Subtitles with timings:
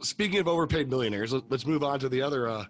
[0.00, 2.64] Speaking of overpaid millionaires, let- let's move on to the other uh,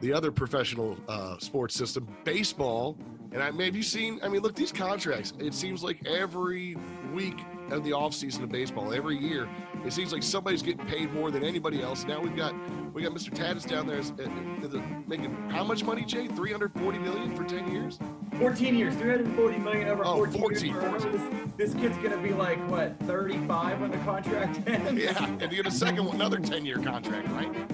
[0.00, 2.96] the other professional uh, sports system, baseball.
[3.32, 4.18] And I have you seen?
[4.22, 5.34] I mean, look, these contracts.
[5.38, 6.76] It seems like every
[7.12, 7.36] week
[7.72, 9.48] of the offseason of baseball, every year,
[9.84, 12.04] it seems like somebody's getting paid more than anybody else.
[12.04, 12.54] Now we've got
[12.92, 13.30] we got Mr.
[13.30, 16.26] Tatis down there as, uh, uh, making how much money, Jay?
[16.28, 17.98] Three hundred forty million for ten years.
[18.38, 20.82] 14 years, 340 million over Oh, 14, 14, years.
[20.82, 21.52] Remember 14.
[21.58, 25.02] This, this kid's gonna be like what 35 when the contract ends.
[25.02, 27.52] Yeah, and you get a second one, another ten year contract, right?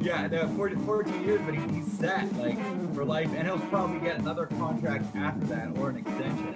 [0.00, 2.58] Yeah, no, 14, 14 years, but he, he's set like
[2.94, 6.54] for life, and he'll probably get another contract after that or an extension.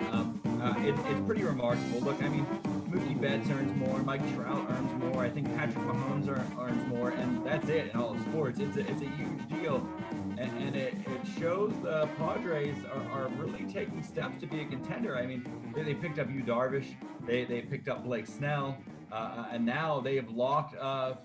[0.65, 2.01] Uh, it's it's pretty remarkable.
[2.01, 2.47] Look, I mean,
[2.89, 5.23] Mookie Betts earns more, Mike Trout earns more.
[5.23, 8.59] I think Patrick Mahomes earn, earns more, and that's it in all sports.
[8.59, 9.87] It's a, it's a huge deal,
[10.39, 14.65] and, and it, it shows the Padres are, are really taking steps to be a
[14.65, 15.19] contender.
[15.19, 15.45] I mean,
[15.77, 16.97] they, they picked up Yu Darvish,
[17.27, 18.79] they they picked up Blake Snell,
[19.13, 20.75] uh, and now they have locked.
[20.81, 21.17] Uh,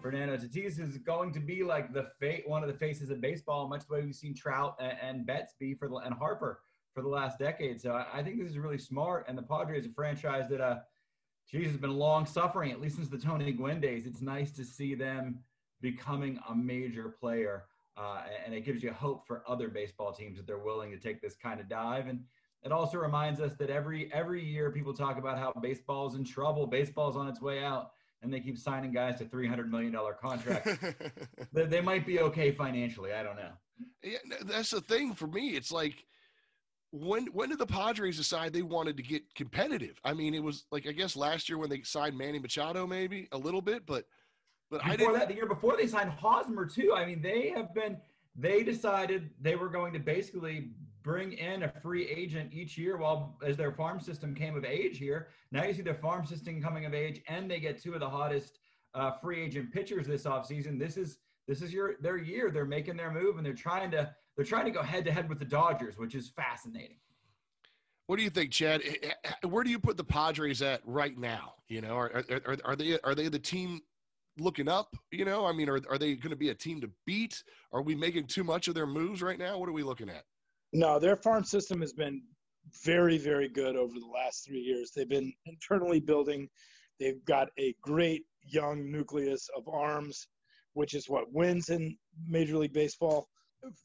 [0.00, 3.66] Fernando Tatis is going to be like the fate, one of the faces of baseball,
[3.66, 6.60] much the way we've seen Trout and, and Betts be for the and Harper
[6.94, 7.80] for the last decade.
[7.80, 9.26] So I, I think this is really smart.
[9.28, 10.78] And the Padres, a franchise that, uh,
[11.50, 14.06] geez, has been long suffering at least since the Tony Gwynn days.
[14.06, 15.40] It's nice to see them
[15.80, 17.64] becoming a major player,
[17.96, 21.20] uh, and it gives you hope for other baseball teams that they're willing to take
[21.20, 22.06] this kind of dive.
[22.06, 22.20] And
[22.62, 26.66] it also reminds us that every every year people talk about how baseball's in trouble,
[26.66, 27.90] baseball's on its way out
[28.24, 30.78] and they keep signing guys to $300 million contracts.
[31.52, 33.12] they, they might be okay financially.
[33.12, 33.50] I don't know.
[34.02, 35.50] Yeah, that's the thing for me.
[35.50, 36.04] It's like
[36.94, 40.00] when when did the Padres decide they wanted to get competitive?
[40.04, 43.28] I mean, it was like I guess last year when they signed Manny Machado, maybe
[43.32, 44.04] a little bit, but
[44.70, 45.12] but before I didn't.
[45.14, 46.94] that, the year before they signed Hosmer too.
[46.96, 47.96] I mean, they have been.
[48.36, 50.70] They decided they were going to basically
[51.02, 54.98] bring in a free agent each year while as their farm system came of age
[54.98, 55.28] here.
[55.50, 58.08] Now you see their farm system coming of age, and they get two of the
[58.08, 58.58] hottest
[58.94, 60.78] uh, free agent pitchers this offseason.
[60.78, 62.50] This is this is your their year.
[62.50, 65.28] They're making their move, and they're trying to they're trying to go head to head
[65.28, 66.98] with the Dodgers, which is fascinating.
[68.06, 68.82] What do you think, Chad?
[68.84, 71.54] Eh, Where do you put the Padres at right now?
[71.68, 73.80] You know, are are, are they are they the team
[74.38, 74.94] looking up?
[75.10, 77.42] You know, I mean, are are they going to be a team to beat?
[77.72, 79.58] Are we making too much of their moves right now?
[79.58, 80.24] What are we looking at?
[80.72, 82.22] No, their farm system has been
[82.82, 84.90] very, very good over the last three years.
[84.90, 86.48] They've been internally building.
[86.98, 90.28] They've got a great young nucleus of arms,
[90.74, 91.96] which is what wins in
[92.28, 93.28] Major League Baseball.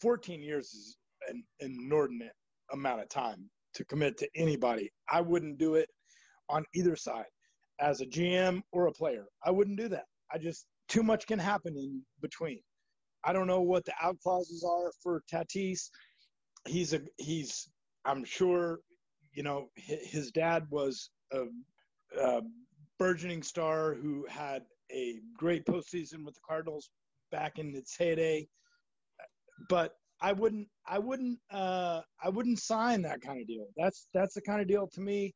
[0.01, 2.33] 14 years is an inordinate
[2.73, 4.91] amount of time to commit to anybody.
[5.09, 5.89] I wouldn't do it
[6.49, 7.25] on either side
[7.79, 9.25] as a GM or a player.
[9.45, 10.05] I wouldn't do that.
[10.33, 12.59] I just, too much can happen in between.
[13.23, 15.89] I don't know what the out clauses are for Tatis
[16.67, 17.69] he's a he's
[18.05, 18.79] i'm sure
[19.33, 21.43] you know his dad was a,
[22.19, 22.41] a,
[22.97, 26.89] burgeoning star who had a great postseason with the cardinals
[27.31, 28.47] back in its heyday.
[29.69, 33.67] But i wouldn't i wouldn't uh i wouldn't sign that kind of deal.
[33.77, 35.33] That's that's the kind of deal to me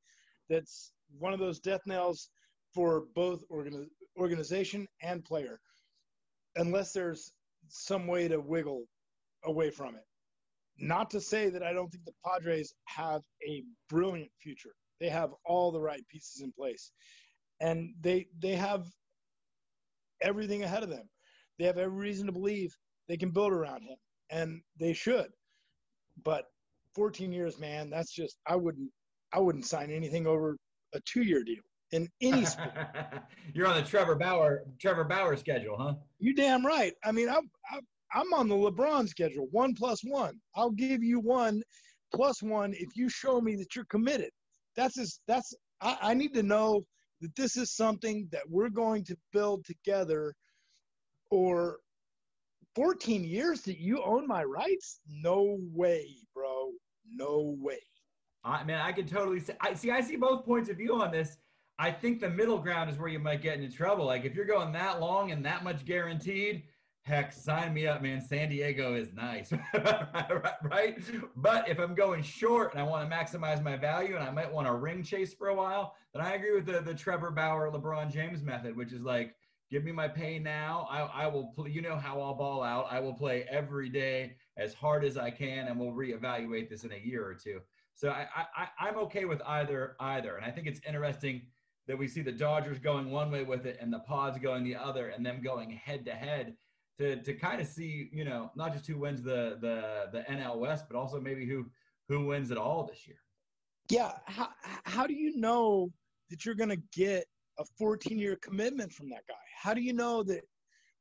[0.50, 2.30] that's one of those death nails
[2.74, 3.88] for both organi-
[4.18, 5.60] organization and player
[6.56, 7.32] unless there's
[7.70, 8.84] some way to wiggle
[9.46, 10.04] away from it.
[10.78, 14.74] Not to say that I don't think the Padres have a brilliant future.
[15.00, 16.92] They have all the right pieces in place,
[17.62, 18.88] and they they have
[20.24, 21.08] everything ahead of them.
[21.60, 22.76] They have every reason to believe
[23.08, 23.98] they can build around him,
[24.32, 25.28] and they should.
[26.24, 26.46] But
[26.96, 28.90] 14 years, man, that's just I wouldn't
[29.34, 30.58] I wouldn't sign anything over
[30.94, 32.72] a two year deal in any sport.
[33.54, 35.94] You're on the Trevor Bauer Trevor Bauer schedule, huh?
[36.20, 36.94] You damn right.
[37.04, 37.40] I mean, I,
[37.72, 37.80] I
[38.14, 40.40] I'm on the LeBron schedule, one plus one.
[40.56, 41.64] I'll give you one
[42.14, 44.30] plus one if you show me that you're committed.
[44.76, 46.86] That's just, that's I, I need to know
[47.24, 50.36] that this is something that we're going to build together.
[51.32, 51.78] Or
[52.76, 55.00] 14 years that you own my rights?
[55.08, 56.72] No way, bro.
[57.10, 57.80] No way.
[58.44, 59.54] I mean, I can totally see.
[59.62, 59.90] I see.
[59.90, 61.38] I see both points of view on this.
[61.80, 64.06] I think the middle ground is where you might get into trouble.
[64.06, 66.64] Like if you're going that long and that much guaranteed,
[67.04, 68.22] heck, sign me up, man.
[68.22, 69.52] San Diego is nice,
[70.64, 70.98] right?
[71.36, 74.52] But if I'm going short and I want to maximize my value and I might
[74.52, 77.70] want to ring chase for a while, then I agree with the, the Trevor Bauer,
[77.70, 79.36] LeBron James method, which is like,
[79.70, 80.88] give me my pay now.
[80.90, 82.88] I, I will play, you know how I'll ball out.
[82.90, 86.94] I will play every day as hard as I can and we'll reevaluate this in
[86.94, 87.60] a year or two.
[87.96, 90.38] So I, I, I'm okay with either, either.
[90.38, 91.44] And I think it's interesting
[91.88, 94.76] that we see the Dodgers going one way with it and the Pods going the
[94.76, 96.56] other and them going head to head
[96.98, 100.58] to to kind of see, you know, not just who wins the the the NL
[100.58, 101.66] West, but also maybe who
[102.08, 103.18] who wins it all this year.
[103.90, 104.50] Yeah, how
[104.86, 105.92] how do you know
[106.30, 107.26] that you're going to get
[107.60, 109.36] a 14 year commitment from that guy?
[109.62, 110.42] How do you know that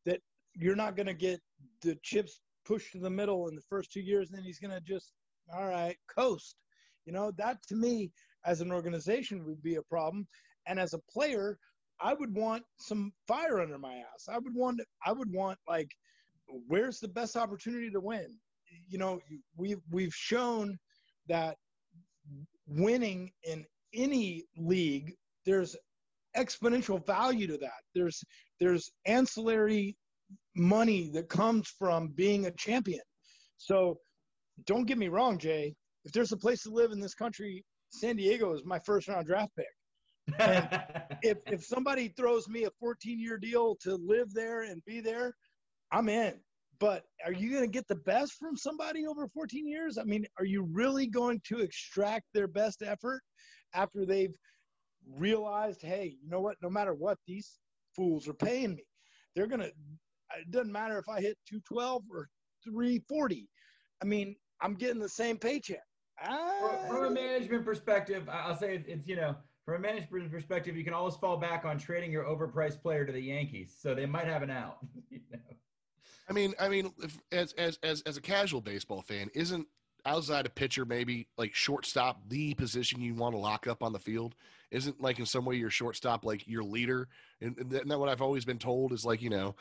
[0.04, 0.20] that
[0.54, 1.40] you're not going to get
[1.82, 4.70] the chips pushed to the middle in the first two years, and then he's going
[4.74, 5.12] to just
[5.52, 6.56] all right coast.
[7.04, 8.12] You know that to me
[8.44, 10.26] as an organization would be a problem,
[10.66, 11.58] and as a player,
[12.02, 14.28] I would want some fire under my ass.
[14.28, 15.88] I would want I would want like
[16.66, 18.38] where's the best opportunity to win?
[18.88, 19.20] You know,
[19.56, 20.78] we've we've shown
[21.28, 21.56] that
[22.66, 23.64] winning in
[23.94, 25.14] any league
[25.44, 25.76] there's
[26.36, 27.82] exponential value to that.
[27.94, 28.22] There's
[28.60, 29.96] there's ancillary
[30.56, 33.00] money that comes from being a champion.
[33.58, 33.98] So
[34.66, 35.74] don't get me wrong, Jay.
[36.04, 39.26] If there's a place to live in this country, San Diego is my first round
[39.26, 39.66] draft pick.
[40.38, 40.68] And
[41.22, 45.34] if if somebody throws me a 14 year deal to live there and be there,
[45.90, 46.34] I'm in.
[46.78, 49.98] But are you going to get the best from somebody over 14 years?
[49.98, 53.22] I mean, are you really going to extract their best effort
[53.72, 54.34] after they've
[55.16, 56.56] realized, hey, you know what?
[56.60, 57.58] No matter what, these
[57.94, 58.84] fools are paying me.
[59.36, 62.28] They're going to, it doesn't matter if I hit 212 or
[62.64, 63.48] 340.
[64.02, 65.82] I mean, I'm getting the same paycheck.
[66.20, 66.84] Ah.
[66.88, 70.92] From a management perspective, I'll say it's, you know, from a management perspective, you can
[70.92, 74.42] always fall back on trading your overpriced player to the Yankees, so they might have
[74.42, 74.78] an out.
[75.10, 75.38] you know?
[76.28, 79.66] I mean, I mean, if, as as as as a casual baseball fan, isn't
[80.04, 83.98] outside a pitcher maybe like shortstop the position you want to lock up on the
[83.98, 84.34] field?
[84.70, 87.08] Isn't like in some way your shortstop like your leader?
[87.40, 89.54] And, and that what I've always been told is like you know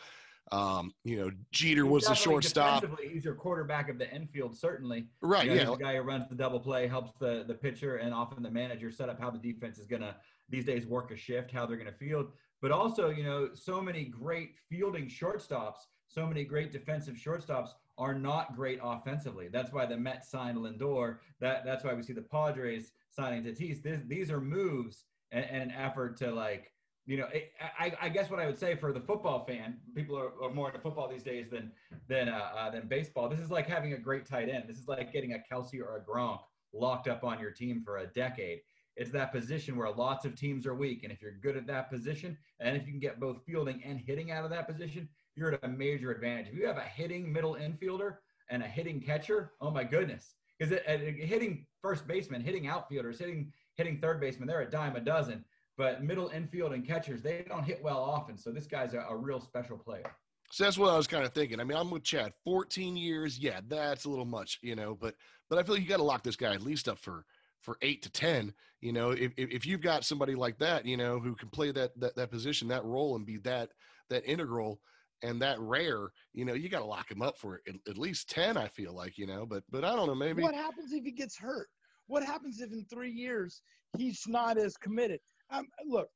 [0.51, 2.83] um, you know, Jeter was the shortstop.
[3.01, 5.07] He's your quarterback of the infield, certainly.
[5.21, 5.45] Right.
[5.45, 5.65] You know, yeah.
[5.65, 8.91] The guy who runs the double play helps the the pitcher and often the manager
[8.91, 10.15] set up how the defense is gonna
[10.49, 12.31] these days work a shift, how they're gonna field.
[12.61, 15.77] But also, you know, so many great fielding shortstops,
[16.07, 19.47] so many great defensive shortstops are not great offensively.
[19.47, 21.17] That's why the Mets signed Lindor.
[21.39, 23.81] That that's why we see the Padres signing Tatis.
[23.81, 26.71] This, these are moves and, and an effort to like
[27.11, 30.17] you know, it, I, I, guess what I would say for the football fan, people
[30.17, 31.69] are, are more into football these days than
[32.07, 33.27] than uh, uh, than baseball.
[33.27, 34.63] This is like having a great tight end.
[34.65, 36.39] This is like getting a Kelsey or a Gronk
[36.73, 38.59] locked up on your team for a decade.
[38.95, 41.91] It's that position where lots of teams are weak, and if you're good at that
[41.91, 45.51] position, and if you can get both fielding and hitting out of that position, you're
[45.51, 46.47] at a major advantage.
[46.47, 48.19] If you have a hitting middle infielder
[48.49, 53.99] and a hitting catcher, oh my goodness, because hitting first baseman, hitting outfielders, hitting hitting
[53.99, 55.43] third baseman, they're a dime a dozen
[55.81, 58.37] but middle infield and catchers, they don't hit well often.
[58.37, 60.05] So this guy's a, a real special player.
[60.51, 61.59] So that's what I was kind of thinking.
[61.59, 62.33] I mean, I'm with Chad.
[62.43, 64.93] 14 years, yeah, that's a little much, you know.
[64.93, 65.15] But
[65.49, 67.25] but I feel like you got to lock this guy at least up for
[67.61, 68.53] for eight to ten.
[68.79, 71.99] You know, if if you've got somebody like that, you know, who can play that
[71.99, 73.71] that that position, that role, and be that
[74.11, 74.81] that integral
[75.23, 78.29] and that rare, you know, you got to lock him up for at, at, least
[78.29, 78.55] ten.
[78.55, 80.43] I feel like, you know, but but I don't know, maybe.
[80.43, 81.69] What happens if he gets hurt?
[82.05, 83.63] What happens if in three years
[83.97, 85.21] he's not as committed?
[85.51, 86.09] Um, look,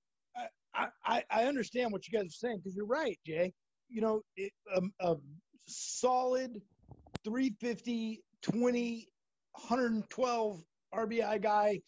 [0.75, 3.53] I, I, I understand what you guys are saying because you're right, Jay.
[3.89, 5.15] You know, it, um, a
[5.67, 6.61] solid
[7.23, 9.07] 350, 20,
[9.53, 10.61] 112
[10.93, 11.79] RBI guy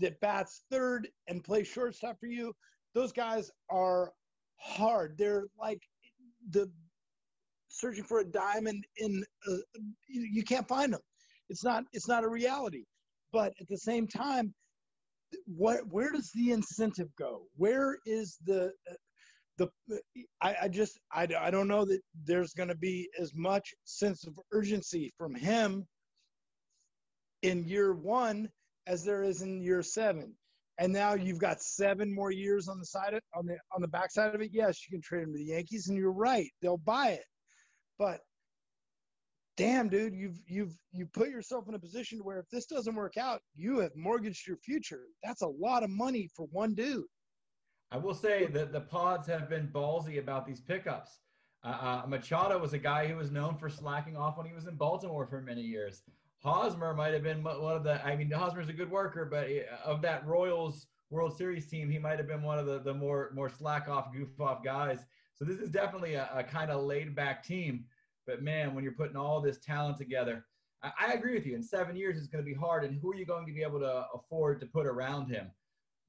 [0.00, 2.52] that bats third and plays shortstop for you,
[2.94, 4.12] those guys are
[4.56, 5.16] hard.
[5.18, 5.82] They're like
[6.50, 6.70] the
[7.68, 9.50] searching for a diamond in a,
[10.08, 11.00] you, you can't find them.
[11.48, 12.84] It's not it's not a reality.
[13.32, 14.54] But at the same time,
[15.46, 17.42] what where does the incentive go?
[17.56, 18.72] Where is the
[19.58, 19.68] the
[20.40, 24.26] I, I just I, I don't know that there's going to be as much sense
[24.26, 25.86] of urgency from him
[27.42, 28.48] in year one
[28.86, 30.34] as there is in year seven.
[30.80, 33.88] And now you've got seven more years on the side of, on the on the
[33.88, 34.50] backside of it.
[34.52, 37.24] Yes you can trade him to the yankees and you're right they'll buy it.
[37.98, 38.20] But
[39.58, 43.16] damn dude you've you've you put yourself in a position where if this doesn't work
[43.16, 45.02] out you have mortgaged your future.
[45.22, 47.04] That's a lot of money for one dude.
[47.90, 51.18] I will say that the pods have been ballsy about these pickups.
[51.64, 54.68] Uh, uh, machado was a guy who was known for slacking off when he was
[54.68, 56.02] in baltimore for many years.
[56.40, 59.48] Hosmer might have been one of the i mean hosmer's a good worker but
[59.84, 63.32] of that royals world series team he might have been one of the, the more
[63.34, 65.00] more slack off goof off guys.
[65.34, 67.84] So this is definitely a, a kind of laid back team
[68.28, 70.44] but man, when you're putting all this talent together,
[70.82, 71.56] I, I agree with you.
[71.56, 72.84] In seven years, it's going to be hard.
[72.84, 75.50] And who are you going to be able to afford to put around him?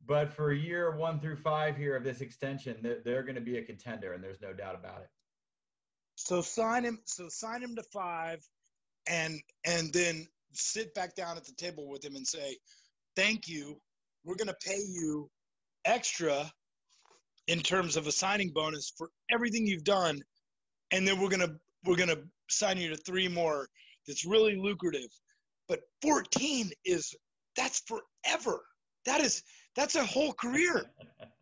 [0.06, 3.58] But for year one through five here of this extension, they're, they're going to be
[3.58, 5.10] a contender, and there's no doubt about it.
[6.16, 7.00] So sign him.
[7.06, 8.40] So sign him to five,
[9.08, 12.58] and and then sit back down at the table with him and say,
[13.16, 13.80] "Thank you.
[14.26, 15.30] We're going to pay you
[15.86, 16.52] extra
[17.48, 20.22] in terms of a signing bonus for everything you've done,
[20.92, 21.56] and then we're going to
[21.86, 22.20] we're going to
[22.50, 23.68] sign you to three more
[24.08, 25.10] that's really lucrative
[25.68, 27.14] but 14 is
[27.56, 28.62] that's forever
[29.06, 29.44] that is
[29.76, 30.92] that's a whole career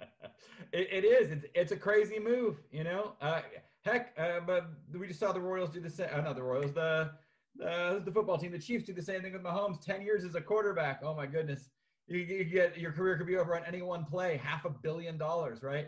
[0.73, 3.41] it, it is it's, it's a crazy move you know uh,
[3.87, 6.09] heck uh, but we just saw the Royals do the same.
[6.13, 6.73] Oh, not the Royals.
[6.73, 7.11] The
[7.55, 9.81] the the football team, the Chiefs, do the same thing with Mahomes.
[9.81, 11.01] Ten years as a quarterback.
[11.03, 11.69] Oh my goodness,
[12.07, 14.37] you, you get your career could be over on any one play.
[14.37, 15.87] Half a billion dollars, right?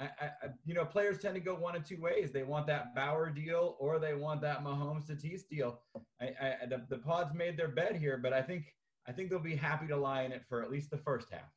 [0.00, 0.30] I, I,
[0.64, 2.30] you know, players tend to go one of two ways.
[2.32, 5.80] They want that Bauer deal, or they want that Mahomes Tatis deal.
[6.20, 8.72] I, I, the, the Pods made their bed here, but I think
[9.08, 11.50] I think they'll be happy to lie in it for at least the first half.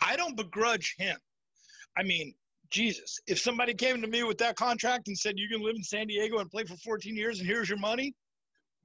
[0.00, 1.16] I don't begrudge him.
[1.96, 2.34] I mean,
[2.70, 5.82] Jesus, if somebody came to me with that contract and said you can live in
[5.82, 8.14] San Diego and play for 14 years and here's your money,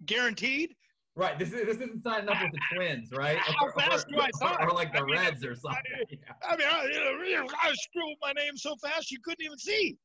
[0.05, 0.73] guaranteed.
[1.17, 1.39] Right.
[1.39, 3.37] This is this isn't signing up with the Twins, right?
[3.39, 4.55] How or, fast or, do I sign?
[4.61, 5.81] Or, or like the I mean, Reds or something.
[6.11, 6.17] Yeah.
[6.47, 9.97] I mean, I, I scribbled my name so fast you couldn't even see.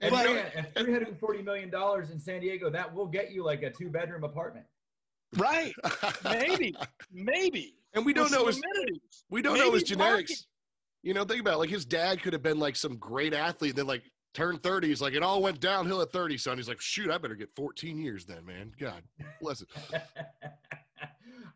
[0.00, 2.94] And But- you know, at three hundred and forty million dollars in San Diego, that
[2.94, 4.64] will get you like a two bedroom apartment.
[5.36, 5.74] Right.
[6.24, 6.74] Maybe.
[7.12, 7.74] Maybe.
[7.94, 9.24] and we don't With know his amenities.
[9.28, 10.26] we don't know his Maybe parking.
[10.26, 10.46] genetics.
[11.02, 11.58] You know, think about it.
[11.58, 14.02] like his dad could have been like some great athlete, then like
[14.34, 14.88] turned 30.
[14.88, 16.56] He's like, it all went downhill at 30, son.
[16.56, 18.72] He's like, shoot, I better get 14 years then, man.
[18.78, 19.02] God
[19.40, 19.68] bless it.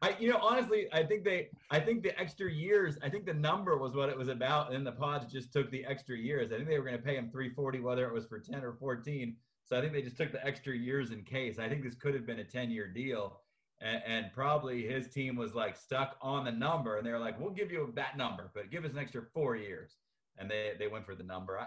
[0.02, 3.32] I, you know, honestly, I think they, I think the extra years, I think the
[3.32, 6.52] number was what it was about, and then the Pods just took the extra years.
[6.52, 8.74] I think they were going to pay him 340, whether it was for 10 or
[8.74, 9.34] 14.
[9.64, 11.58] So I think they just took the extra years in case.
[11.58, 13.40] I think this could have been a 10 year deal,
[13.80, 17.40] and, and probably his team was like stuck on the number, and they were like,
[17.40, 19.96] "We'll give you that number, but give us an extra four years."
[20.36, 21.58] And they they went for the number.
[21.58, 21.66] I I,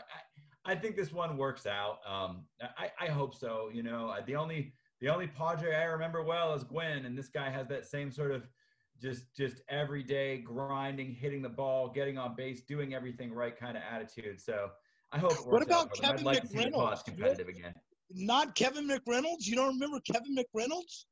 [0.68, 2.00] I think this one works out.
[2.06, 2.44] Um,
[2.78, 3.70] I I hope so.
[3.74, 7.50] You know, the only the only Padre I remember well is Gwynn, and this guy
[7.50, 8.48] has that same sort of
[9.02, 13.84] just just everyday grinding, hitting the ball, getting on base, doing everything right kind of
[13.90, 14.42] attitude.
[14.42, 14.70] So
[15.12, 16.06] I hope it works What about out for.
[16.06, 17.06] I'd Kevin like to see the McReynolds?
[17.06, 17.74] Competitive again.
[18.12, 19.46] Not Kevin McReynolds.
[19.46, 21.06] You don't remember Kevin McReynolds?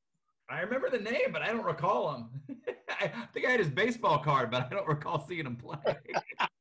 [0.49, 2.57] I remember the name, but I don't recall him.
[2.89, 5.77] I think I had his baseball card, but I don't recall seeing him play.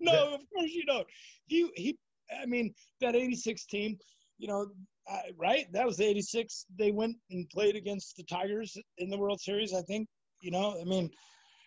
[0.00, 1.06] no, of course you don't.
[1.46, 1.98] He he.
[2.42, 3.98] I mean, that '86 team.
[4.38, 4.66] You know,
[5.10, 5.66] uh, right?
[5.72, 6.66] That was the '86.
[6.78, 9.74] They went and played against the Tigers in the World Series.
[9.74, 10.08] I think.
[10.40, 11.10] You know, I mean,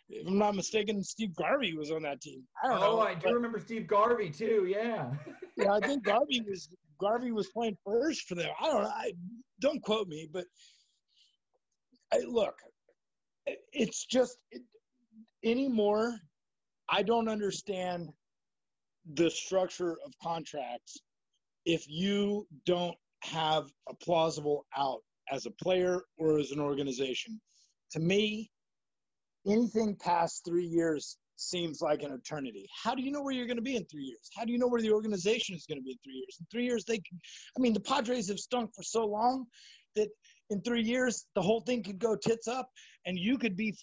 [0.10, 2.44] if I'm not mistaken, Steve Garvey was on that team.
[2.63, 3.00] I don't oh, know.
[3.01, 4.68] I do but, remember Steve Garvey too.
[4.70, 5.12] Yeah.
[5.58, 8.50] yeah, I think Garvey was Garvey was playing first for them.
[8.60, 8.89] I don't know.
[8.89, 9.12] I,
[9.60, 10.46] don't quote me, but
[12.13, 12.56] I, look,
[13.74, 14.62] it's just it,
[15.44, 16.16] anymore.
[16.89, 18.10] I don't understand
[19.13, 20.98] the structure of contracts
[21.65, 25.01] if you don't have a plausible out
[25.32, 27.39] as a player or as an organization.
[27.91, 28.50] To me,
[29.46, 32.67] anything past three years seems like an eternity.
[32.84, 34.29] How do you know where you're going to be in three years?
[34.36, 36.38] How do you know where the organization is going to be in three years?
[36.39, 39.46] In three years, they I mean, the Padres have stunk for so long
[39.96, 40.10] that
[40.50, 42.70] in three years, the whole thing could go tits up
[43.06, 43.75] and you could be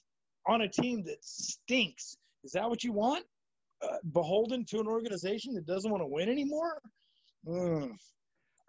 [0.46, 2.16] on a team that stinks.
[2.44, 3.24] Is that what you want?
[3.82, 6.80] Uh, beholden to an organization that doesn't want to win anymore?
[7.46, 7.92] Mm,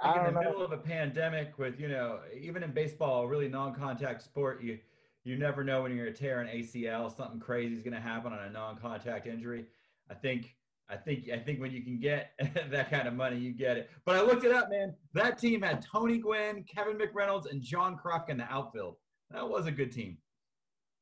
[0.01, 0.39] Like in the know.
[0.49, 4.79] middle of a pandemic with, you know, even in baseball, a really non-contact sport, you
[5.23, 7.99] you never know when you're going to tear an ACL, something crazy is going to
[7.99, 9.65] happen on a non-contact injury.
[10.09, 10.55] I think
[10.87, 12.31] I think I think when you can get
[12.69, 13.89] that kind of money, you get it.
[14.05, 14.93] But I looked it up, man.
[15.13, 18.97] That team had Tony Gwynn, Kevin McReynolds, and John Kruk in the outfield.
[19.31, 20.17] That was a good team.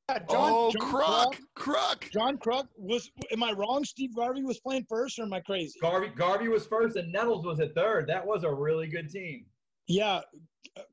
[0.09, 2.11] Yeah, oh, John Kruk, Kruk- Kruk.
[2.11, 3.09] John Kruk was.
[3.31, 3.85] Am I wrong?
[3.85, 5.79] Steve Garvey was playing first, or am I crazy?
[5.81, 8.07] Garvey Garvey was first, and Nettles was at third.
[8.07, 9.45] That was a really good team.
[9.87, 10.21] Yeah,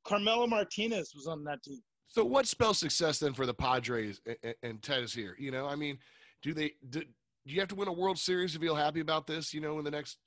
[0.05, 1.83] Carmelo Martinez was on that team.
[2.07, 5.37] So what spells success then for the Padres and, and, and Tatis here?
[5.39, 5.99] You know, I mean,
[6.43, 7.07] do they do, do
[7.47, 9.53] you have to win a World Series to feel happy about this?
[9.53, 10.19] You know, in the next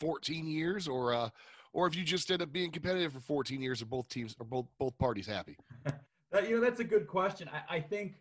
[0.00, 1.30] 14 years, or uh,
[1.72, 4.44] or if you just end up being competitive for 14 years, are both teams or
[4.44, 5.56] both both parties happy?
[6.32, 7.48] That, you know, that's a good question.
[7.52, 8.16] I, I think,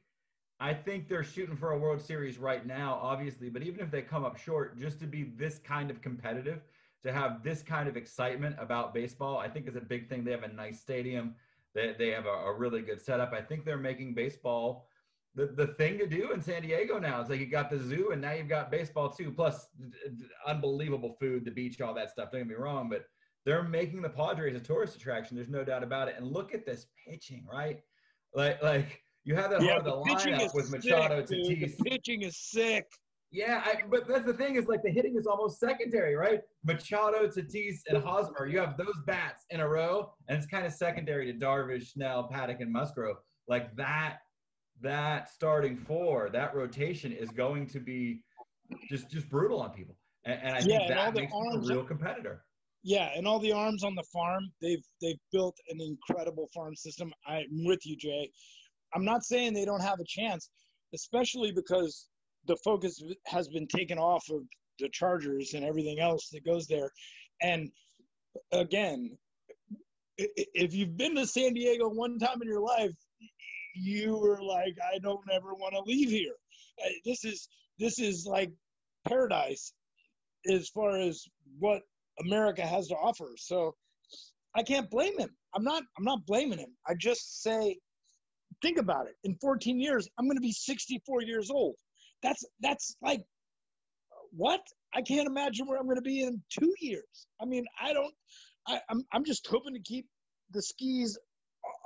[0.59, 3.49] I think they're shooting for a World Series right now, obviously.
[3.49, 6.61] But even if they come up short, just to be this kind of competitive,
[7.03, 10.23] to have this kind of excitement about baseball, I think is a big thing.
[10.23, 11.35] They have a nice stadium.
[11.73, 13.33] They, they have a, a really good setup.
[13.33, 14.87] I think they're making baseball
[15.35, 17.19] the, the thing to do in San Diego now.
[17.19, 19.67] It's like you got the zoo and now you've got baseball too, plus
[20.47, 22.31] unbelievable food, the beach, all that stuff.
[22.31, 23.05] Don't get me wrong, but
[23.45, 25.35] they're making the Padres a tourist attraction.
[25.35, 26.15] There's no doubt about it.
[26.17, 27.81] And look at this pitching, right?
[28.33, 31.45] Like, like you have that Yeah, of the lineup with sick, Machado, dude.
[31.45, 31.77] Tatis.
[31.77, 32.85] The pitching is sick.
[33.31, 36.41] Yeah, I, but that's the thing is like the hitting is almost secondary, right?
[36.63, 38.45] Machado, Tatis, and Hosmer.
[38.45, 42.29] You have those bats in a row, and it's kind of secondary to Darvish, Snell,
[42.31, 43.17] Paddock, and Musgrove.
[43.47, 44.19] Like that,
[44.81, 48.21] that starting four, that rotation is going to be
[48.89, 51.83] just just brutal on people, and, and I Yeah, think that makes arms- a real
[51.83, 52.45] competitor.
[52.83, 57.11] Yeah, and all the arms on the farm, they've they've built an incredible farm system.
[57.27, 58.31] I'm with you, Jay.
[58.95, 60.49] I'm not saying they don't have a chance,
[60.93, 62.07] especially because
[62.47, 64.41] the focus has been taken off of
[64.79, 66.89] the Chargers and everything else that goes there.
[67.41, 67.69] And
[68.51, 69.17] again,
[70.17, 72.91] if you've been to San Diego one time in your life,
[73.75, 76.35] you were like, I don't ever want to leave here.
[77.03, 78.51] This is this is like
[79.07, 79.73] paradise
[80.49, 81.25] as far as
[81.59, 81.81] what
[82.21, 83.31] America has to offer.
[83.37, 83.75] So
[84.55, 85.29] I can't blame him.
[85.53, 86.73] I'm not I'm not blaming him.
[86.87, 87.77] I just say
[88.61, 89.15] think about it.
[89.23, 91.75] In 14 years, I'm going to be 64 years old.
[92.23, 93.21] That's that's like
[94.31, 94.61] what?
[94.93, 97.27] I can't imagine where I'm going to be in 2 years.
[97.41, 98.13] I mean, I don't
[98.67, 100.05] I, I'm I'm just hoping to keep
[100.51, 101.17] the skis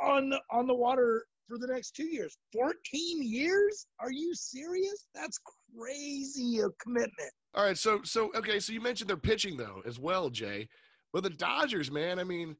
[0.02, 2.38] on on the water for the next two years.
[2.54, 2.76] 14
[3.24, 3.88] years?
[4.00, 5.08] Are you serious?
[5.16, 5.40] That's
[5.78, 7.32] crazy a commitment.
[7.56, 10.70] All right, so so okay, so you mentioned their pitching though as well, Jay.
[11.12, 12.56] But the Dodgers, man, I mean,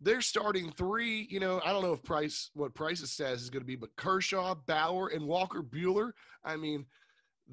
[0.00, 1.26] they're starting three.
[1.30, 3.94] You know, I don't know if Price what Price's status is going to be, but
[3.96, 6.12] Kershaw, Bauer, and Walker Buehler.
[6.44, 6.86] I mean,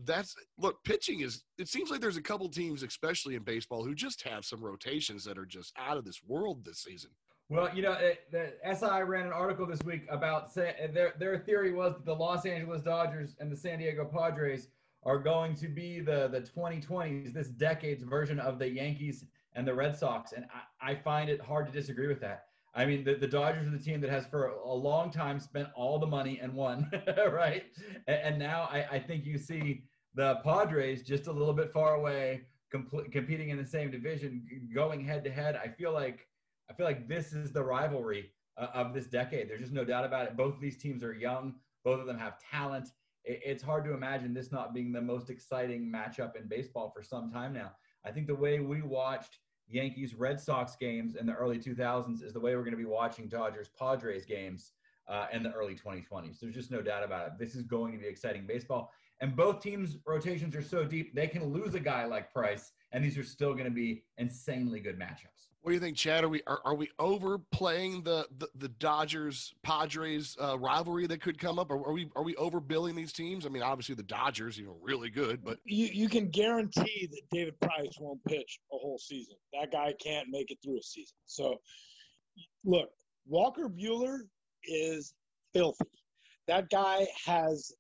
[0.04, 1.44] that's look, pitching is.
[1.58, 5.24] It seems like there's a couple teams, especially in baseball, who just have some rotations
[5.26, 7.12] that are just out of this world this season.
[7.50, 11.14] Well, you know, it, the SI ran an article this week about say, eh, their
[11.20, 14.70] their theory was that the Los Angeles Dodgers and the San Diego Padres
[15.04, 19.26] are going to be the the 2020s, this decade's version of the Yankees
[19.56, 20.46] and the Red Sox, and
[20.82, 22.46] I, I find it hard to disagree with that.
[22.76, 25.70] I mean, the, the Dodgers are the team that has for a long time spent
[25.76, 26.92] all the money and won,
[27.32, 27.64] right?
[28.08, 29.84] And, and now I, I think you see
[30.14, 32.42] the Padres just a little bit far away,
[32.74, 35.56] compl- competing in the same division, going head to head.
[35.56, 36.28] I feel like
[36.70, 39.50] I feel like this is the rivalry uh, of this decade.
[39.50, 40.36] There's just no doubt about it.
[40.36, 41.56] Both of these teams are young.
[41.84, 42.90] Both of them have talent.
[43.24, 47.04] It, it's hard to imagine this not being the most exciting matchup in baseball for
[47.04, 47.72] some time now.
[48.06, 52.34] I think the way we watched Yankees Red Sox games in the early 2000s is
[52.34, 54.74] the way we're going to be watching Dodgers Padres games
[55.08, 56.40] uh, in the early 2020s.
[56.40, 57.34] There's just no doubt about it.
[57.40, 58.92] This is going to be exciting baseball.
[59.22, 63.04] And both teams' rotations are so deep, they can lose a guy like Price, and
[63.04, 65.55] these are still going to be insanely good matchups.
[65.66, 66.24] What do you think, Chad?
[66.24, 71.40] Are we are, are we overplaying the, the the Dodgers Padres uh, rivalry that could
[71.40, 71.72] come up?
[71.72, 73.48] Or are we are we overbilling these teams?
[73.48, 77.22] I mean, obviously the Dodgers, you know, really good, but you you can guarantee that
[77.32, 79.38] David Price won't pitch a whole season.
[79.60, 81.18] That guy can't make it through a season.
[81.26, 81.56] So,
[82.64, 82.90] look,
[83.26, 84.20] Walker Buehler
[84.66, 85.16] is
[85.56, 85.84] filthy.
[86.48, 87.72] That guy has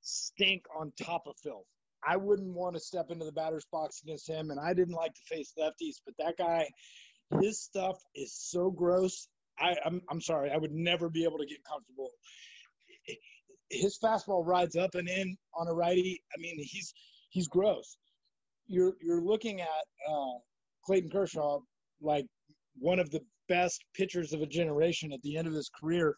[0.00, 1.66] stink on top of filth.
[2.08, 5.12] I wouldn't want to step into the batter's box against him, and I didn't like
[5.12, 6.66] to face lefties, but that guy
[7.40, 9.28] his stuff is so gross.
[9.58, 12.10] I, I'm, I'm sorry, I would never be able to get comfortable.
[13.70, 16.22] His fastball rides up and in on a righty.
[16.36, 16.92] I mean, he's
[17.30, 17.96] he's gross.
[18.66, 20.38] You're you're looking at uh,
[20.84, 21.60] Clayton Kershaw
[22.00, 22.26] like
[22.78, 26.14] one of the best pitchers of a generation at the end of his career,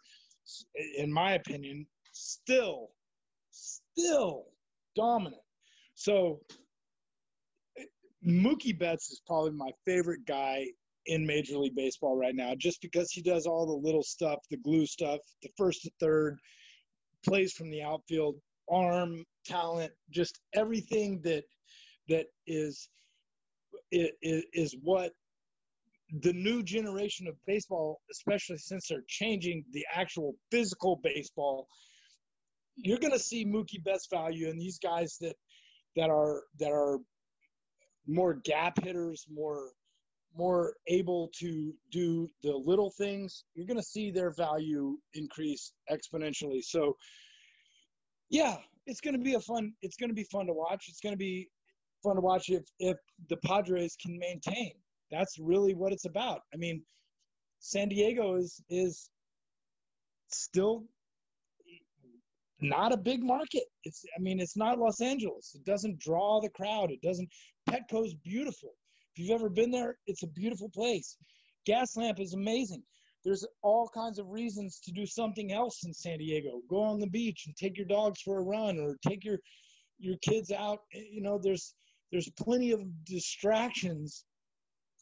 [0.99, 1.87] in my opinion.
[2.13, 2.89] Still,
[3.51, 4.45] still
[4.95, 5.41] dominant.
[5.95, 6.41] So
[8.27, 10.67] Mookie Betts is probably my favorite guy
[11.09, 14.59] in Major League Baseball right now, just because he does all the little stuff, the
[14.59, 16.39] glue stuff, the first to third,
[17.25, 18.37] plays from the outfield,
[18.71, 21.45] arm talent, just everything that
[22.09, 22.89] that is
[23.91, 25.13] is, is what
[26.21, 31.69] the new generation of baseball, especially since they're changing the actual physical baseball,
[32.77, 35.37] you're going to see Mookie Betts value in these guys that
[35.97, 36.99] that are that are
[38.07, 39.71] more gap hitters, more
[40.37, 46.63] more able to do the little things, you're going to see their value increase exponentially.
[46.63, 46.97] So,
[48.31, 49.73] yeah, it's going to be a fun.
[49.83, 50.87] It's going to be fun to watch.
[50.89, 51.49] It's going to be
[52.03, 52.97] fun to watch if if
[53.29, 54.73] the Padres can maintain.
[55.11, 56.41] That's really what it's about.
[56.53, 56.83] I mean,
[57.61, 59.11] San Diego is is
[60.31, 60.85] still
[62.61, 63.65] not a big market.
[63.85, 65.55] It's I mean, it's not Los Angeles.
[65.55, 66.91] It doesn't draw the crowd.
[66.91, 67.29] It doesn't
[67.69, 68.75] Petco's beautiful.
[69.19, 71.17] If you've ever been there, it's a beautiful place.
[71.69, 72.85] Gaslamp is amazing.
[73.25, 76.61] There's all kinds of reasons to do something else in San Diego.
[76.71, 79.39] Go on the beach and take your dogs for a run or take your
[79.99, 80.79] your kids out.
[80.95, 81.75] Eh, you know, there's
[82.13, 84.25] there's plenty of distractions.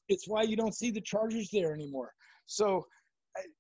[0.09, 2.11] It's why you don't see the Chargers there anymore.
[2.46, 2.87] So,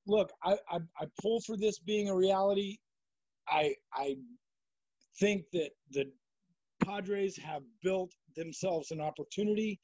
[0.06, 2.78] look, I, I, I pull for this being a reality.
[3.46, 4.16] I I
[5.20, 6.10] think that the
[6.82, 9.78] Padres have built themselves an opportunity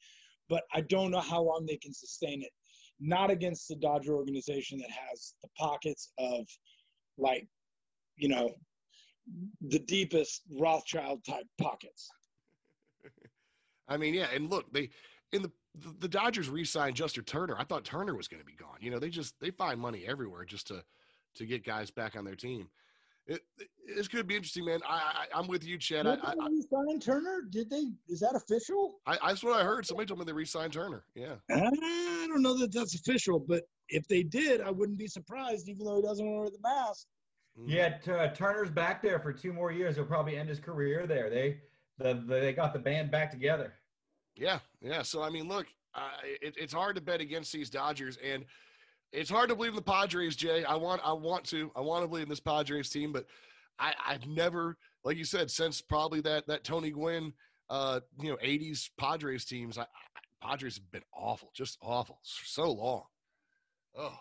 [0.49, 2.51] but I don't know how long they can sustain it.
[2.99, 6.47] Not against the Dodger organization that has the pockets of,
[7.17, 7.47] like,
[8.17, 8.53] you know,
[9.61, 12.09] the deepest Rothschild type pockets.
[13.87, 14.89] I mean, yeah, and look, they
[15.31, 15.51] in the
[15.99, 17.55] the Dodgers re-signed Justin Turner.
[17.57, 18.77] I thought Turner was going to be gone.
[18.79, 20.83] You know, they just they find money everywhere just to
[21.35, 22.69] to get guys back on their team.
[23.27, 23.41] It,
[23.85, 24.79] it's going to be interesting, man.
[24.87, 26.05] I, I am with you, Chad.
[26.05, 27.43] Did I, I, they sign Turner?
[27.49, 27.85] Did they?
[28.07, 28.99] Is that official?
[29.05, 29.85] I, that's what I heard.
[29.85, 31.05] Somebody told me they re-signed Turner.
[31.15, 31.35] Yeah.
[31.49, 35.85] I don't know that that's official, but if they did, I wouldn't be surprised, even
[35.85, 37.07] though he doesn't wear the mask.
[37.59, 37.65] Mm.
[37.67, 39.95] Yeah, t- uh, Turner's back there for two more years.
[39.95, 41.29] He'll probably end his career there.
[41.29, 41.59] They
[41.99, 43.73] the, the they got the band back together.
[44.35, 45.03] Yeah, yeah.
[45.03, 46.09] So I mean, look, uh,
[46.41, 48.45] it, it's hard to bet against these Dodgers, and
[49.13, 50.63] it's hard to believe in the Padres, Jay.
[50.65, 53.25] I want, I want to, I want to believe in this Padres team, but
[53.79, 57.33] I, I've never, like you said, since probably that that Tony Gwynn,
[57.69, 62.45] uh, you know, '80s Padres teams, I, I, Padres have been awful, just awful, for
[62.45, 63.03] so long.
[63.95, 64.17] Oh,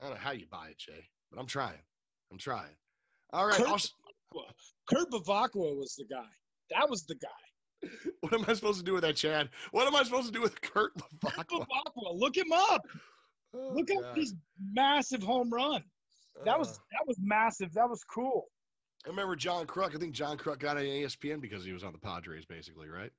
[0.00, 1.78] I don't know how you buy it, Jay, but I'm trying.
[2.30, 2.74] I'm trying.
[3.32, 3.56] All right.
[3.56, 3.90] Kurt,
[4.88, 6.28] Kurt Bevacqua was the guy.
[6.70, 7.28] That was the guy.
[8.20, 9.50] What am I supposed to do with that, Chad?
[9.70, 11.48] What am I supposed to do with Kurt Kurt?
[11.48, 12.18] Bevacqua.
[12.18, 12.82] Look him up.
[13.56, 14.34] Oh, Look at this
[14.72, 15.82] massive home run.
[16.44, 17.72] That was Uh, that was massive.
[17.72, 18.46] That was cool.
[19.04, 19.94] I remember John Kruk.
[19.94, 23.10] I think John Kruk got an ESPN because he was on the Padres, basically, right?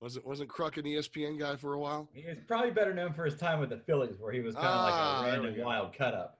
[0.00, 2.08] Wasn't wasn't Kruk an ESPN guy for a while?
[2.12, 4.66] He was probably better known for his time with the Phillies, where he was kind
[4.66, 6.38] of Ah, like a random wild cut up.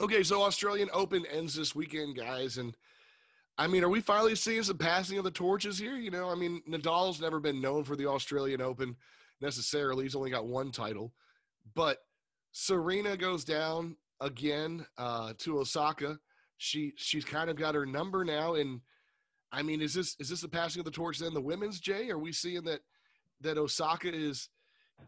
[0.00, 2.74] Okay, so Australian Open ends this weekend, guys, and
[3.58, 5.96] I mean, are we finally seeing some passing of the torches here?
[5.96, 8.96] You know, I mean, Nadal's never been known for the Australian Open
[9.40, 10.04] necessarily.
[10.04, 11.12] He's only got one title,
[11.74, 11.98] but
[12.52, 16.18] Serena goes down again uh, to Osaka.
[16.58, 18.80] She she's kind of got her number now, and
[19.52, 21.32] I mean, is this is this the passing of the torch then?
[21.34, 22.80] The women's Jay, are we seeing that
[23.40, 24.48] that Osaka is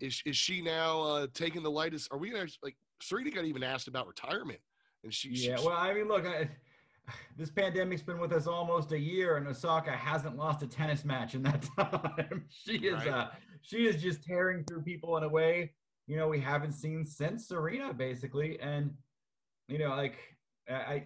[0.00, 2.08] is is she now uh, taking the lightest?
[2.10, 4.60] Are we gonna like Serena got even asked about retirement,
[5.04, 6.48] and she Yeah, she, well, I mean, look, I,
[7.36, 11.34] this pandemic's been with us almost a year, and Osaka hasn't lost a tennis match
[11.34, 12.46] in that time.
[12.48, 13.08] she is, Right.
[13.08, 13.28] uh,
[13.60, 15.72] she is just tearing through people in a way
[16.06, 18.58] you know we haven't seen since Serena, basically.
[18.60, 18.92] And
[19.68, 20.16] you know, like
[20.68, 21.04] I,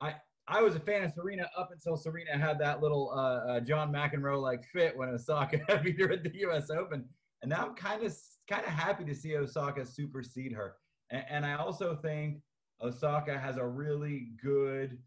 [0.00, 0.14] I,
[0.48, 3.92] I, was a fan of Serena up until Serena had that little uh, uh, John
[3.92, 6.70] McEnroe like fit when Osaka beat her at the U.S.
[6.70, 7.04] Open,
[7.42, 8.14] and now I'm kind of
[8.48, 10.76] kind of happy to see Osaka supersede her.
[11.10, 12.38] And, and I also think
[12.82, 14.98] Osaka has a really good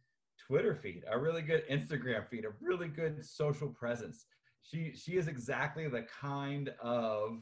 [0.48, 4.26] Twitter feed, a really good Instagram feed, a really good social presence.
[4.62, 7.40] She she is exactly the kind of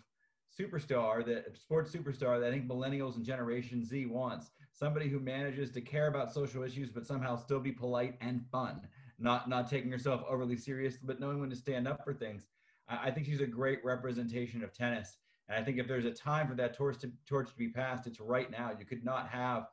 [0.60, 4.52] superstar that sports superstar that I think millennials and Generation Z wants.
[4.74, 8.82] Somebody who manages to care about social issues but somehow still be polite and fun,
[9.20, 12.48] not not taking herself overly serious, but knowing when to stand up for things.
[12.88, 15.18] I, I think she's a great representation of tennis.
[15.48, 18.08] And I think if there's a time for that torch to, torch to be passed,
[18.08, 18.72] it's right now.
[18.78, 19.68] You could not have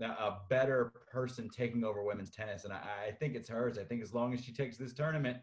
[0.00, 2.64] a better person taking over women's tennis.
[2.64, 3.78] And I, I think it's hers.
[3.78, 5.38] I think as long as she takes this tournament,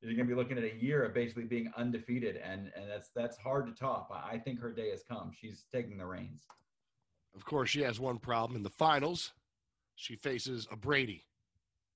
[0.00, 2.36] you're going to be looking at a year of basically being undefeated.
[2.36, 4.10] And, and that's, that's hard to top.
[4.12, 5.32] I, I think her day has come.
[5.38, 6.42] She's taking the reins.
[7.34, 9.32] Of course, she has one problem in the finals.
[9.94, 11.24] She faces a Brady,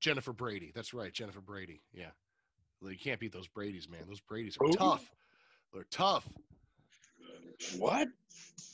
[0.01, 0.73] Jennifer Brady.
[0.75, 1.83] That's right, Jennifer Brady.
[1.93, 2.11] Yeah,
[2.81, 4.01] well, you can't beat those Brady's, man.
[4.07, 4.73] Those Brady's are Who?
[4.75, 5.11] tough.
[5.73, 6.29] They're tough.
[7.79, 8.09] What?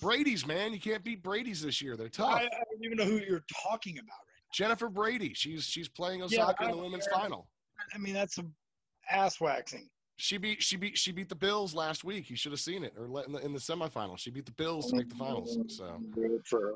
[0.00, 0.72] Brady's, man.
[0.72, 1.96] You can't beat Brady's this year.
[1.96, 2.34] They're tough.
[2.34, 4.52] I, I don't even know who you're talking about right now.
[4.54, 5.34] Jennifer Brady.
[5.34, 7.18] She's she's playing Yeah, Osaka I in the women's care.
[7.18, 7.48] final.
[7.94, 8.52] I mean, that's some
[9.10, 9.88] ass waxing.
[10.18, 12.30] She beat she beat she beat the Bills last week.
[12.30, 14.18] You should have seen it, or let- in the, in the semifinals.
[14.20, 15.58] She beat the Bills to make the finals.
[15.68, 16.74] So Good for her.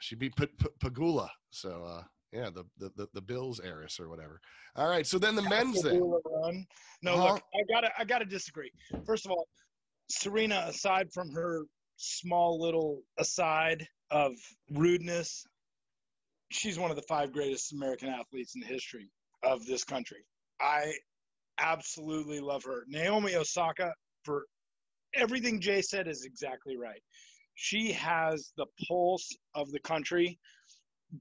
[0.00, 1.28] she beat P- P- Pegula.
[1.50, 4.40] So uh, yeah, the, the the the Bills heiress or whatever.
[4.74, 5.06] All right.
[5.06, 6.66] So then the men's run.
[7.02, 7.34] No, Uh-huh.
[7.34, 8.72] look, I gotta, I gotta disagree.
[9.06, 9.46] First of all,
[10.10, 11.62] Serena, aside from her
[11.96, 14.32] small little aside of
[14.72, 15.44] rudeness,
[16.50, 19.08] she's one of the five greatest American athletes in the history
[19.44, 20.24] of this country.
[20.60, 20.92] I
[21.58, 22.84] absolutely love her.
[22.88, 23.92] Naomi Osaka,
[24.24, 24.44] for
[25.14, 27.02] everything Jay said, is exactly right.
[27.54, 30.38] She has the pulse of the country,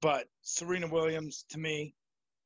[0.02, 1.94] but Serena Williams, to me,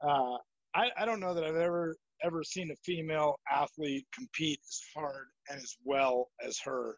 [0.04, 0.38] uh,
[0.76, 5.28] I, I don't know that I've ever ever seen a female athlete compete as hard
[5.50, 6.98] and as well as her.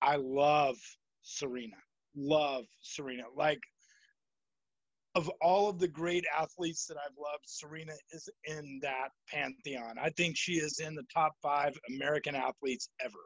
[0.00, 0.76] I love
[1.22, 1.76] Serena.
[2.16, 3.24] Love Serena.
[3.36, 3.60] Like
[5.14, 9.96] of all of the great athletes that I've loved, Serena is in that pantheon.
[10.00, 13.18] I think she is in the top five American athletes ever.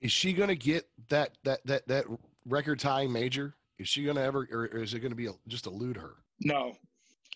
[0.00, 2.06] Is she going to get that that that that
[2.46, 3.54] record tying major?
[3.78, 6.16] Is she going to ever, or is it going to be a, just elude her?
[6.40, 6.76] No,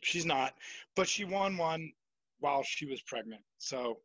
[0.02, 0.54] she's not.
[0.94, 1.90] But she won one
[2.40, 3.42] while she was pregnant.
[3.58, 4.00] So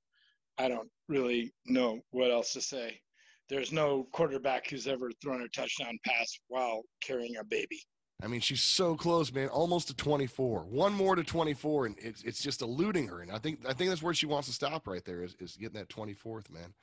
[0.58, 3.02] I don't really know what else to say.
[3.50, 7.82] There's no quarterback who's ever thrown a touchdown pass while carrying a baby.
[8.22, 9.48] I mean, she's so close, man.
[9.48, 10.62] Almost to 24.
[10.64, 13.22] One more to 24, and it's it's just eluding her.
[13.22, 15.56] And I think I think that's where she wants to stop right there is, is
[15.56, 16.74] getting that 24th, man.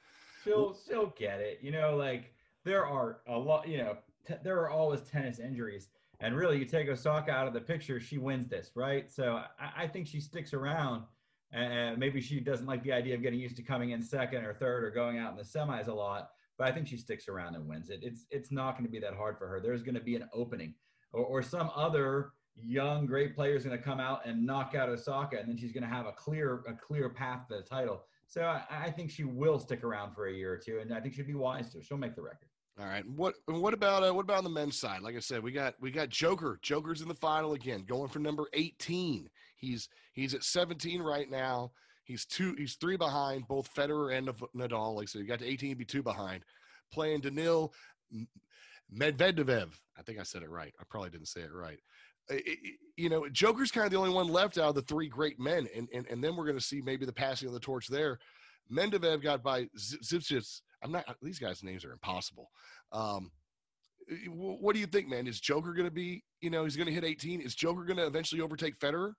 [0.44, 1.58] She'll, she'll get it.
[1.60, 2.32] You know, like
[2.64, 3.96] there are a lot, you know,
[4.26, 5.88] t- there are always tennis injuries.
[6.20, 9.10] And really, you take Osaka out of the picture, she wins this, right?
[9.10, 11.02] So I, I think she sticks around.
[11.52, 14.52] And maybe she doesn't like the idea of getting used to coming in second or
[14.52, 16.30] third or going out in the semis a lot.
[16.58, 18.00] But I think she sticks around and wins it.
[18.02, 19.60] It's it's not going to be that hard for her.
[19.60, 20.74] There's going to be an opening,
[21.16, 24.88] or, or some other young great player is going to come out and knock out
[24.88, 28.02] Osaka, and then she's going to have a clear a clear path to the title.
[28.28, 31.00] So I, I think she will stick around for a year or two, and I
[31.00, 31.82] think she'd be wise to.
[31.82, 32.48] She'll make the record.
[32.78, 33.04] All right.
[33.08, 35.00] What what about uh, what about on the men's side?
[35.00, 36.58] Like I said, we got we got Joker.
[36.62, 39.28] Joker's in the final again, going for number 18.
[39.56, 41.72] He's he's at 17 right now.
[42.04, 44.94] He's two he's three behind both Federer and Nadal.
[44.94, 46.44] Like so, you got to 18, be two behind.
[46.92, 47.72] Playing Daniil
[48.94, 49.68] Medvedev.
[49.98, 50.74] I think I said it right.
[50.80, 51.78] I probably didn't say it right.
[52.28, 52.58] It,
[52.96, 55.68] you know, Joker's kind of the only one left out of the three great men,
[55.74, 58.18] and and, and then we're going to see maybe the passing of the torch there.
[58.70, 61.04] Medvedev got by Zipchits I'm not.
[61.22, 62.50] These guys' names are impossible.
[62.92, 63.30] Um,
[64.28, 65.26] what do you think, man?
[65.26, 66.22] Is Joker going to be?
[66.40, 67.40] You know, he's going to hit 18.
[67.40, 69.12] Is Joker going to eventually overtake Federer?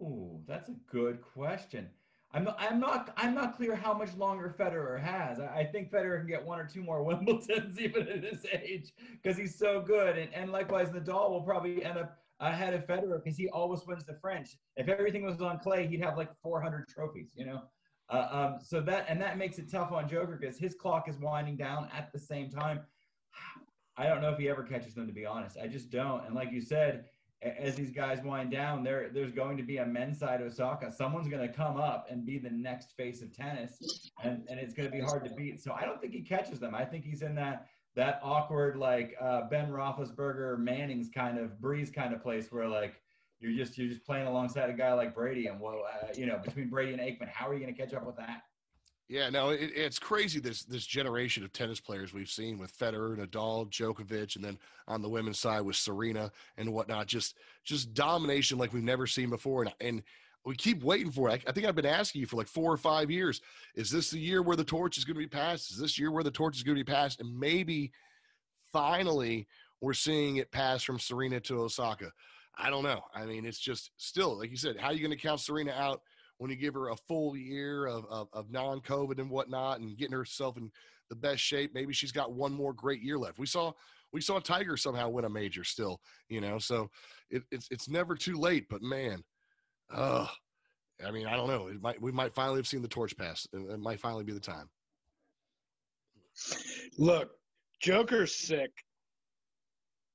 [0.00, 1.88] Ooh, that's a good question.
[2.34, 5.38] I'm not, I'm not I'm not clear how much longer Federer has.
[5.38, 8.92] I, I think Federer can get one or two more Wimbledons even at his age
[9.22, 10.18] because he's so good.
[10.18, 14.04] And, and likewise, Nadal will probably end up ahead of Federer because he always wins
[14.04, 14.56] the French.
[14.76, 17.30] If everything was on clay, he'd have like 400 trophies.
[17.36, 17.62] You know,
[18.10, 21.18] uh, um, so that and that makes it tough on Joker because his clock is
[21.20, 22.80] winding down at the same time.
[23.96, 25.56] I don't know if he ever catches them to be honest.
[25.56, 26.26] I just don't.
[26.26, 27.04] And like you said,
[27.44, 30.90] as these guys wind down, there there's going to be a men's side Osaka.
[30.90, 34.74] Someone's going to come up and be the next face of tennis, and and it's
[34.74, 35.62] going to be hard to beat.
[35.62, 36.74] So I don't think he catches them.
[36.74, 41.92] I think he's in that that awkward like uh, Ben Roethlisberger, Manning's kind of Brees
[41.92, 43.00] kind of place where like
[43.40, 46.38] you're just you're just playing alongside a guy like Brady, and well, uh, you know,
[46.38, 48.42] between Brady and Aikman, how are you going to catch up with that?
[49.08, 53.18] Yeah, no, it, it's crazy this this generation of tennis players we've seen with Federer,
[53.18, 57.06] Nadal, Djokovic, and then on the women's side with Serena and whatnot.
[57.06, 60.02] Just just domination like we've never seen before, and and
[60.46, 61.32] we keep waiting for it.
[61.46, 63.42] I, I think I've been asking you for like four or five years.
[63.74, 65.70] Is this the year where the torch is going to be passed?
[65.70, 67.20] Is this year where the torch is going to be passed?
[67.20, 67.92] And maybe
[68.72, 69.46] finally
[69.80, 72.10] we're seeing it pass from Serena to Osaka.
[72.56, 73.02] I don't know.
[73.14, 75.72] I mean, it's just still, like you said, how are you going to count Serena
[75.72, 76.02] out
[76.38, 79.96] when you give her a full year of, of, of non COVID and whatnot and
[79.96, 80.70] getting herself in
[81.10, 81.72] the best shape?
[81.74, 83.38] Maybe she's got one more great year left.
[83.38, 83.72] We saw,
[84.12, 86.90] we saw Tiger somehow win a major still, you know, so
[87.30, 89.22] it, it's, it's never too late, but man,
[89.92, 90.26] uh,
[91.04, 91.68] I mean, I don't know.
[91.68, 93.46] It might, we might finally have seen the torch pass.
[93.52, 94.68] It might finally be the time.
[96.98, 97.30] Look,
[97.80, 98.70] Joker's sick.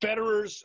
[0.01, 0.63] Federer's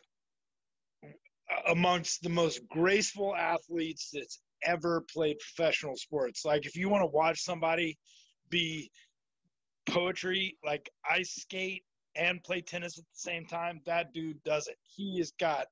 [1.68, 6.44] amongst the most graceful athletes that's ever played professional sports.
[6.44, 7.98] Like if you want to watch somebody
[8.50, 8.90] be
[9.86, 11.82] poetry, like ice skate
[12.16, 14.76] and play tennis at the same time, that dude does it.
[14.82, 15.66] He has got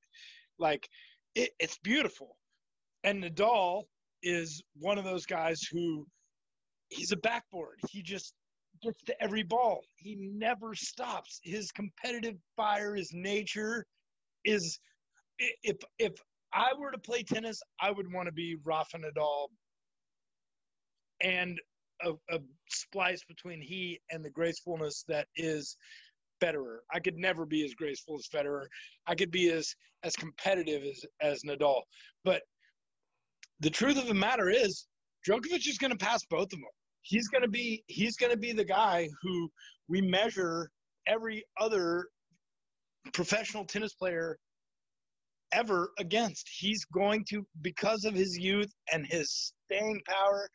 [0.59, 0.89] like
[1.35, 2.37] it, it's beautiful.
[3.05, 3.85] And Nadal
[4.23, 6.07] is one of those guys who
[6.89, 7.79] he's a backboard.
[7.91, 8.35] He just
[8.83, 9.83] gets to every ball.
[9.97, 11.41] He never stops.
[11.43, 13.85] His competitive fire, his nature
[14.45, 14.79] is
[15.63, 16.13] if if
[16.55, 19.49] I were to play tennis, I would want to be Rafa Nadal
[21.23, 21.61] and
[22.05, 22.39] a, a
[22.69, 25.77] splice between he and the gracefulness that is
[26.43, 26.79] Federer.
[26.93, 28.67] I could never be as graceful as Federer.
[29.07, 31.83] I could be as as competitive as as Nadal.
[32.25, 32.43] But
[33.61, 34.87] the truth of the matter is,
[35.27, 36.65] Djokovic is going to pass both of them.
[37.03, 39.51] He's going to be he's going to be the guy who
[39.89, 40.71] we measure
[41.07, 42.09] every other
[43.13, 44.37] professional tennis player
[45.53, 46.49] ever against.
[46.59, 50.49] He's going to, because of his youth and his staying power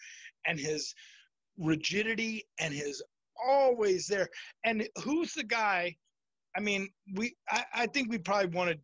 [0.45, 0.93] and his
[1.57, 3.01] rigidity and his
[3.45, 4.27] always there.
[4.65, 5.95] And who's the guy?
[6.55, 8.77] I mean, we I, I think we probably want to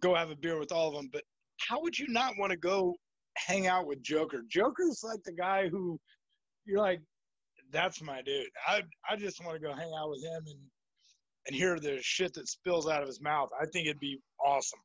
[0.00, 1.22] go have a beer with all of them, but
[1.68, 2.94] how would you not want to go
[3.36, 4.42] hang out with Joker?
[4.48, 5.98] Joker's like the guy who
[6.64, 7.00] you're like,
[7.70, 8.48] that's my dude.
[8.66, 10.58] I I just want to go hang out with him and
[11.46, 13.50] and hear the shit that spills out of his mouth.
[13.60, 14.80] I think it'd be awesome.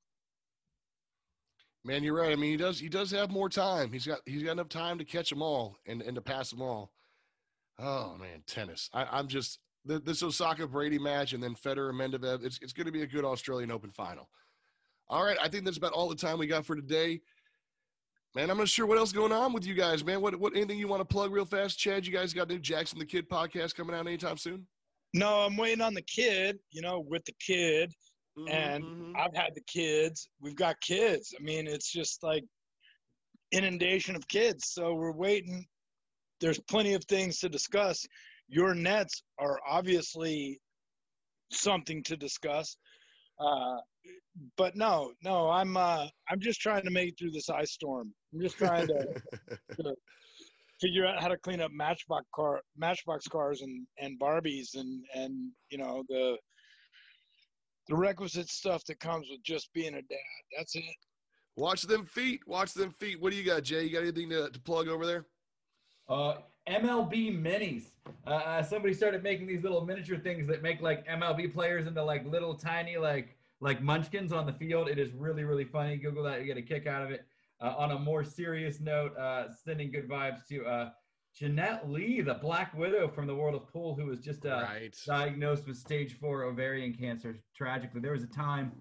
[1.86, 2.32] Man, you're right.
[2.32, 3.92] I mean, he does he does have more time.
[3.92, 6.62] He's got he's got enough time to catch them all and and to pass them
[6.62, 6.92] all.
[7.80, 8.90] Oh man, tennis.
[8.94, 12.44] I, am just this Osaka Brady match and then Federer Medvedev.
[12.44, 14.30] It's it's going to be a good Australian Open final.
[15.08, 17.22] All right, I think that's about all the time we got for today.
[18.36, 20.22] Man, I'm not sure what else going on with you guys, man.
[20.22, 22.06] What what anything you want to plug real fast, Chad?
[22.06, 24.68] You guys got new Jackson the Kid podcast coming out anytime soon?
[25.14, 26.60] No, I'm waiting on the kid.
[26.72, 27.94] You know, with the kid
[28.38, 29.12] and mm-hmm.
[29.18, 30.30] I've had the kids.
[30.42, 31.34] We've got kids.
[31.38, 32.44] I mean, it's just like
[33.52, 34.72] inundation of kids.
[34.72, 35.66] So we're waiting.
[36.40, 38.06] There's plenty of things to discuss.
[38.48, 40.60] Your nets are obviously
[41.52, 42.78] something to discuss.
[43.40, 43.78] Uh,
[44.58, 48.14] but no, no, I'm uh, I'm just trying to make it through this ice storm.
[48.34, 49.08] I'm just trying to,
[49.84, 49.96] to
[50.80, 55.52] figure out how to clean up Matchbox car Matchbox cars and and Barbies and and
[55.70, 56.38] you know the
[57.90, 60.18] the requisite stuff that comes with just being a dad.
[60.56, 60.84] That's it.
[61.56, 62.42] Watch them feet.
[62.48, 63.20] Watch them feet.
[63.20, 63.84] What do you got, Jay?
[63.84, 65.26] You got anything to, to plug over there?
[66.08, 66.36] Uh,
[66.70, 67.86] MLB minis.
[68.26, 72.04] Uh, uh, somebody started making these little miniature things that make like MLB players into
[72.04, 74.88] like little tiny like like munchkins on the field.
[74.88, 75.98] It is really really funny.
[75.98, 77.26] Google that, you get a kick out of it.
[77.62, 80.90] Uh, on a more serious note, uh, sending good vibes to uh,
[81.36, 84.96] Jeanette Lee, the Black Widow from the world of pool, who was just uh, right.
[85.06, 87.38] diagnosed with stage four ovarian cancer.
[87.56, 88.72] Tragically, there was a time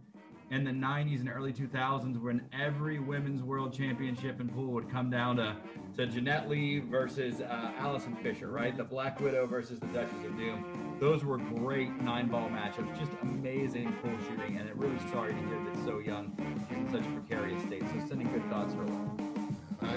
[0.50, 5.10] in the 90s and early 2000s when every women's world championship in pool would come
[5.10, 5.54] down to,
[5.96, 8.76] to Jeanette Lee versus uh, Allison Fisher, right?
[8.76, 10.96] The Black Widow versus the Duchess of Doom.
[10.98, 15.38] Those were great nine ball matchups, just amazing pool shooting, and I'm really sorry to
[15.38, 16.34] hear that so young
[16.70, 17.82] in such a precarious state.
[17.82, 19.27] So sending good thoughts her way.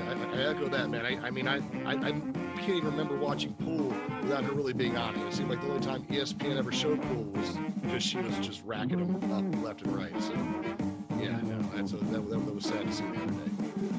[0.07, 1.05] I, I, echo that, man.
[1.05, 2.13] I, I mean, I, I, I,
[2.61, 5.27] can't even remember watching pool without her really being on it.
[5.27, 8.63] It seemed like the only time ESPN ever showed pool was because she was just
[8.65, 10.13] racking them up left and right.
[10.21, 10.33] So,
[11.19, 13.51] yeah, no, that's a, that, that, that was sad to see the other day.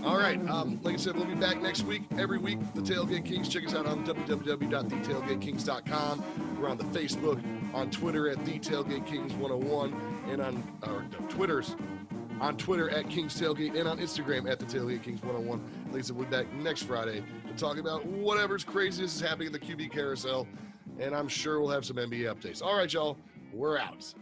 [0.04, 2.02] All right, um, like I said, we'll be back next week.
[2.18, 3.48] Every week, the Tailgate Kings.
[3.48, 6.24] Check us out on www.thetailgatekings.com.
[6.60, 7.42] We're on the Facebook,
[7.74, 9.94] on Twitter at the Tailgate Kings 101,
[10.28, 11.74] and on our Twitters
[12.42, 15.60] on Twitter at Kings Tailgate and on Instagram at the Tailgate Kings 101.
[15.90, 19.46] Like I said, we'll be back next Friday to talk about whatever's craziest is happening
[19.46, 20.48] in the QB carousel.
[20.98, 22.60] And I'm sure we'll have some NBA updates.
[22.60, 23.16] All right, y'all,
[23.52, 24.12] we're out.